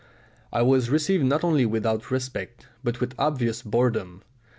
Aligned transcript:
I 0.51 0.63
was 0.63 0.89
received 0.89 1.25
not 1.25 1.43
only 1.43 1.63
without 1.63 2.09
respect 2.09 2.65
but 2.83 2.99
with 2.99 3.13
obvious 3.19 3.61
boredom. 3.61 4.23